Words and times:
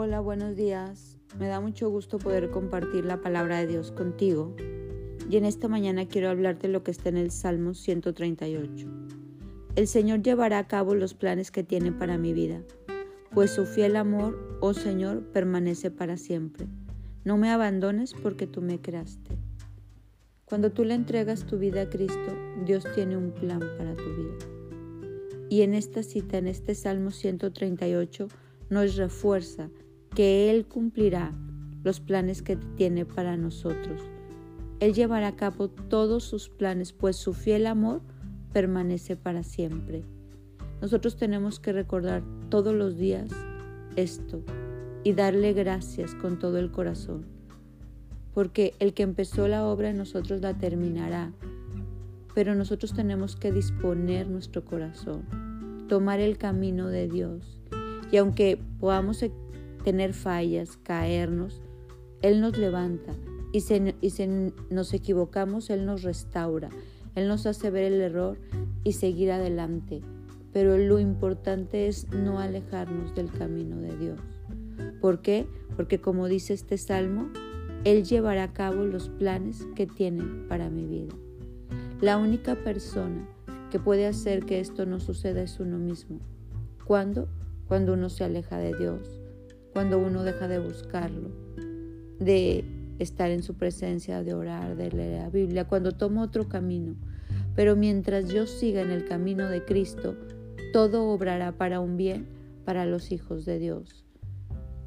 buenos 0.00 0.56
días. 0.56 1.18
Me 1.38 1.46
da 1.48 1.60
mucho 1.60 1.90
gusto 1.90 2.18
poder 2.18 2.50
compartir 2.50 3.04
la 3.04 3.20
palabra 3.20 3.58
de 3.58 3.66
Dios 3.66 3.92
contigo. 3.92 4.56
Y 5.28 5.36
en 5.36 5.44
esta 5.44 5.68
mañana 5.68 6.08
quiero 6.08 6.30
hablarte 6.30 6.68
lo 6.68 6.82
que 6.82 6.90
está 6.90 7.10
en 7.10 7.18
el 7.18 7.30
Salmo 7.30 7.74
138. 7.74 8.88
El 9.76 9.86
Señor 9.86 10.22
llevará 10.22 10.58
a 10.58 10.66
cabo 10.66 10.94
los 10.94 11.12
planes 11.12 11.50
que 11.50 11.64
tiene 11.64 11.92
para 11.92 12.16
mi 12.16 12.32
vida, 12.32 12.62
pues 13.34 13.50
su 13.50 13.66
fiel 13.66 13.94
amor, 13.94 14.58
oh 14.60 14.72
Señor, 14.72 15.22
permanece 15.32 15.90
para 15.90 16.16
siempre. 16.16 16.66
No 17.24 17.36
me 17.36 17.50
abandones 17.50 18.14
porque 18.14 18.46
tú 18.46 18.62
me 18.62 18.80
creaste. 18.80 19.36
Cuando 20.46 20.72
tú 20.72 20.84
le 20.84 20.94
entregas 20.94 21.44
tu 21.44 21.58
vida 21.58 21.82
a 21.82 21.90
Cristo, 21.90 22.34
Dios 22.64 22.84
tiene 22.94 23.18
un 23.18 23.32
plan 23.32 23.60
para 23.76 23.94
tu 23.94 24.14
vida. 24.16 24.34
Y 25.50 25.60
en 25.60 25.74
esta 25.74 26.02
cita, 26.02 26.38
en 26.38 26.46
este 26.46 26.74
Salmo 26.74 27.10
138, 27.10 28.28
nos 28.70 28.96
refuerza 28.96 29.68
que 30.20 30.50
Él 30.50 30.66
cumplirá 30.66 31.32
los 31.82 31.98
planes 31.98 32.42
que 32.42 32.56
tiene 32.56 33.06
para 33.06 33.38
nosotros. 33.38 34.02
Él 34.78 34.92
llevará 34.92 35.28
a 35.28 35.36
cabo 35.36 35.70
todos 35.70 36.24
sus 36.24 36.50
planes, 36.50 36.92
pues 36.92 37.16
su 37.16 37.32
fiel 37.32 37.66
amor 37.66 38.02
permanece 38.52 39.16
para 39.16 39.42
siempre. 39.42 40.04
Nosotros 40.82 41.16
tenemos 41.16 41.58
que 41.58 41.72
recordar 41.72 42.22
todos 42.50 42.74
los 42.74 42.98
días 42.98 43.30
esto 43.96 44.44
y 45.04 45.14
darle 45.14 45.54
gracias 45.54 46.14
con 46.14 46.38
todo 46.38 46.58
el 46.58 46.70
corazón, 46.70 47.24
porque 48.34 48.74
el 48.78 48.92
que 48.92 49.04
empezó 49.04 49.48
la 49.48 49.64
obra 49.64 49.88
en 49.88 49.96
nosotros 49.96 50.42
la 50.42 50.52
terminará, 50.52 51.32
pero 52.34 52.54
nosotros 52.54 52.92
tenemos 52.92 53.36
que 53.36 53.52
disponer 53.52 54.28
nuestro 54.28 54.66
corazón, 54.66 55.86
tomar 55.88 56.20
el 56.20 56.36
camino 56.36 56.88
de 56.88 57.08
Dios, 57.08 57.58
y 58.12 58.18
aunque 58.18 58.58
podamos 58.78 59.22
tener 59.84 60.14
fallas, 60.14 60.76
caernos, 60.76 61.62
Él 62.22 62.40
nos 62.40 62.58
levanta 62.58 63.12
y 63.52 63.60
si 63.60 63.94
y 64.00 64.12
nos 64.70 64.92
equivocamos, 64.94 65.70
Él 65.70 65.84
nos 65.86 66.02
restaura, 66.02 66.68
Él 67.14 67.28
nos 67.28 67.46
hace 67.46 67.70
ver 67.70 67.92
el 67.92 68.00
error 68.00 68.38
y 68.84 68.92
seguir 68.92 69.32
adelante. 69.32 70.02
Pero 70.52 70.78
lo 70.78 70.98
importante 70.98 71.86
es 71.86 72.10
no 72.10 72.40
alejarnos 72.40 73.14
del 73.14 73.30
camino 73.30 73.76
de 73.76 73.96
Dios. 73.96 74.20
¿Por 75.00 75.22
qué? 75.22 75.46
Porque 75.76 76.00
como 76.00 76.26
dice 76.26 76.54
este 76.54 76.76
salmo, 76.76 77.28
Él 77.84 78.04
llevará 78.04 78.44
a 78.44 78.52
cabo 78.52 78.84
los 78.84 79.08
planes 79.08 79.66
que 79.74 79.86
tiene 79.86 80.24
para 80.48 80.68
mi 80.68 80.86
vida. 80.86 81.14
La 82.00 82.18
única 82.18 82.56
persona 82.56 83.28
que 83.70 83.78
puede 83.78 84.06
hacer 84.06 84.44
que 84.44 84.60
esto 84.60 84.86
no 84.86 85.00
suceda 85.00 85.42
es 85.42 85.60
uno 85.60 85.78
mismo. 85.78 86.18
¿Cuándo? 86.84 87.28
Cuando 87.68 87.92
uno 87.92 88.08
se 88.08 88.24
aleja 88.24 88.58
de 88.58 88.76
Dios, 88.76 89.19
cuando 89.72 89.98
uno 89.98 90.22
deja 90.22 90.48
de 90.48 90.58
buscarlo, 90.58 91.30
de 92.18 92.64
estar 92.98 93.30
en 93.30 93.42
su 93.42 93.54
presencia, 93.54 94.22
de 94.22 94.34
orar, 94.34 94.76
de 94.76 94.90
leer 94.90 95.22
la 95.22 95.30
Biblia, 95.30 95.66
cuando 95.66 95.92
toma 95.92 96.22
otro 96.22 96.48
camino. 96.48 96.96
Pero 97.54 97.76
mientras 97.76 98.28
yo 98.28 98.46
siga 98.46 98.82
en 98.82 98.90
el 98.90 99.04
camino 99.04 99.48
de 99.48 99.64
Cristo, 99.64 100.16
todo 100.72 101.08
obrará 101.08 101.52
para 101.52 101.80
un 101.80 101.96
bien 101.96 102.26
para 102.64 102.86
los 102.86 103.10
hijos 103.10 103.44
de 103.44 103.58
Dios. 103.58 104.04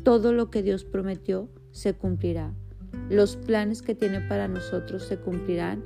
Todo 0.03 0.33
lo 0.33 0.49
que 0.49 0.63
Dios 0.63 0.83
prometió 0.83 1.49
se 1.71 1.93
cumplirá. 1.93 2.53
Los 3.09 3.35
planes 3.35 3.81
que 3.81 3.95
tiene 3.95 4.21
para 4.21 4.47
nosotros 4.47 5.03
se 5.03 5.17
cumplirán. 5.17 5.83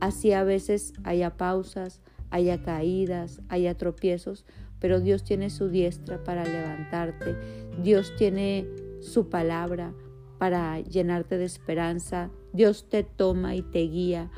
Así 0.00 0.32
a 0.32 0.44
veces 0.44 0.92
haya 1.04 1.36
pausas, 1.36 2.00
haya 2.30 2.62
caídas, 2.62 3.40
haya 3.48 3.76
tropiezos, 3.76 4.44
pero 4.80 5.00
Dios 5.00 5.24
tiene 5.24 5.50
su 5.50 5.68
diestra 5.68 6.22
para 6.22 6.44
levantarte, 6.44 7.36
Dios 7.82 8.14
tiene 8.16 8.66
su 9.00 9.28
palabra 9.28 9.92
para 10.38 10.80
llenarte 10.80 11.38
de 11.38 11.44
esperanza, 11.44 12.30
Dios 12.52 12.88
te 12.88 13.02
toma 13.02 13.54
y 13.54 13.62
te 13.62 13.80
guía. 13.80 14.30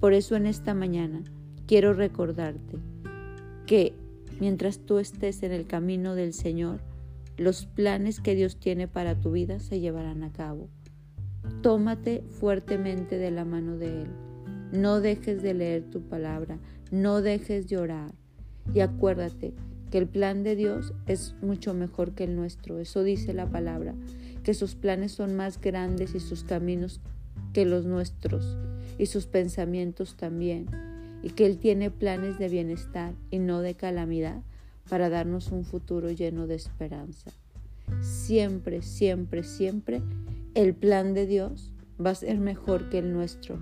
Por 0.00 0.12
eso 0.12 0.36
en 0.36 0.46
esta 0.46 0.74
mañana 0.74 1.22
quiero 1.66 1.92
recordarte 1.92 2.78
que 3.66 3.94
mientras 4.40 4.78
tú 4.78 4.98
estés 4.98 5.42
en 5.42 5.52
el 5.52 5.66
camino 5.66 6.14
del 6.14 6.32
Señor, 6.32 6.80
los 7.36 7.66
planes 7.66 8.20
que 8.20 8.34
Dios 8.34 8.58
tiene 8.58 8.88
para 8.88 9.20
tu 9.20 9.32
vida 9.32 9.58
se 9.58 9.80
llevarán 9.80 10.22
a 10.22 10.32
cabo. 10.32 10.68
Tómate 11.62 12.22
fuertemente 12.40 13.18
de 13.18 13.30
la 13.30 13.44
mano 13.44 13.76
de 13.76 14.02
Él. 14.02 14.08
No 14.72 15.00
dejes 15.00 15.42
de 15.42 15.54
leer 15.54 15.84
tu 15.90 16.02
palabra, 16.02 16.58
no 16.90 17.22
dejes 17.22 17.68
de 17.68 17.78
orar. 17.78 18.12
Y 18.74 18.80
acuérdate 18.80 19.54
que 19.90 19.98
el 19.98 20.06
plan 20.06 20.42
de 20.42 20.56
Dios 20.56 20.94
es 21.06 21.34
mucho 21.42 21.74
mejor 21.74 22.12
que 22.14 22.24
el 22.24 22.36
nuestro. 22.36 22.78
Eso 22.78 23.02
dice 23.02 23.32
la 23.32 23.48
palabra, 23.50 23.94
que 24.42 24.54
sus 24.54 24.74
planes 24.74 25.12
son 25.12 25.36
más 25.36 25.60
grandes 25.60 26.14
y 26.14 26.20
sus 26.20 26.44
caminos 26.44 27.00
que 27.52 27.64
los 27.64 27.86
nuestros 27.86 28.58
y 28.98 29.06
sus 29.06 29.26
pensamientos 29.26 30.16
también. 30.16 30.66
Y 31.22 31.30
que 31.30 31.46
Él 31.46 31.58
tiene 31.58 31.90
planes 31.90 32.38
de 32.38 32.48
bienestar 32.48 33.14
y 33.30 33.38
no 33.38 33.60
de 33.60 33.74
calamidad 33.74 34.42
para 34.88 35.08
darnos 35.08 35.50
un 35.50 35.64
futuro 35.64 36.10
lleno 36.10 36.46
de 36.46 36.54
esperanza. 36.54 37.32
Siempre, 38.00 38.82
siempre, 38.82 39.42
siempre 39.42 40.02
el 40.54 40.74
plan 40.74 41.14
de 41.14 41.26
Dios 41.26 41.72
va 42.04 42.10
a 42.10 42.14
ser 42.14 42.38
mejor 42.38 42.88
que 42.88 42.98
el 42.98 43.12
nuestro, 43.12 43.58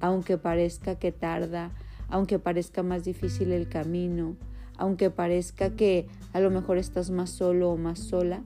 aunque 0.00 0.38
parezca 0.38 0.96
que 0.96 1.12
tarda, 1.12 1.72
aunque 2.08 2.38
parezca 2.38 2.82
más 2.82 3.04
difícil 3.04 3.52
el 3.52 3.68
camino, 3.68 4.36
aunque 4.80 5.10
parezca 5.10 5.76
que 5.76 6.06
a 6.32 6.40
lo 6.40 6.50
mejor 6.50 6.78
estás 6.78 7.10
más 7.10 7.28
solo 7.28 7.70
o 7.70 7.76
más 7.76 7.98
sola, 7.98 8.42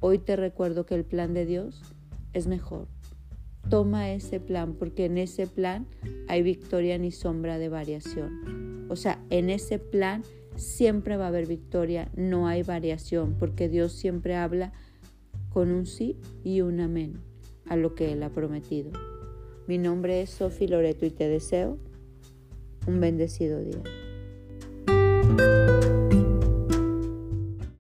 hoy 0.00 0.18
te 0.18 0.34
recuerdo 0.34 0.84
que 0.86 0.96
el 0.96 1.04
plan 1.04 1.34
de 1.34 1.46
Dios 1.46 1.80
es 2.32 2.48
mejor. 2.48 2.88
Toma 3.70 4.10
ese 4.10 4.40
plan 4.40 4.74
porque 4.74 5.04
en 5.04 5.18
ese 5.18 5.46
plan 5.46 5.86
hay 6.26 6.42
victoria 6.42 6.98
ni 6.98 7.12
sombra 7.12 7.58
de 7.58 7.68
variación. 7.68 8.86
O 8.90 8.96
sea, 8.96 9.22
en 9.30 9.50
ese 9.50 9.78
plan 9.78 10.24
siempre 10.56 11.16
va 11.16 11.26
a 11.26 11.28
haber 11.28 11.46
victoria, 11.46 12.10
no 12.16 12.48
hay 12.48 12.64
variación, 12.64 13.36
porque 13.38 13.68
Dios 13.68 13.92
siempre 13.92 14.34
habla 14.34 14.72
con 15.48 15.70
un 15.70 15.86
sí 15.86 16.16
y 16.42 16.62
un 16.62 16.80
amén 16.80 17.20
a 17.68 17.76
lo 17.76 17.94
que 17.94 18.10
Él 18.10 18.24
ha 18.24 18.30
prometido. 18.30 18.90
Mi 19.68 19.78
nombre 19.78 20.22
es 20.22 20.30
Sofi 20.30 20.66
Loreto 20.66 21.06
y 21.06 21.10
te 21.10 21.28
deseo 21.28 21.78
un 22.88 22.98
bendecido 22.98 23.60
día. 23.60 24.01